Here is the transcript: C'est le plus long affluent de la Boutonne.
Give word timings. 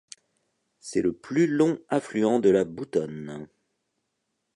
C'est 0.79 1.03
le 1.03 1.13
plus 1.13 1.45
long 1.45 1.77
affluent 1.89 2.39
de 2.39 2.49
la 2.49 2.65
Boutonne. 2.65 3.47